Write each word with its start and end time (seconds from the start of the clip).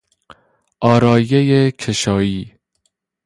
آرایهی 0.79 1.71
کشایی 1.71 2.55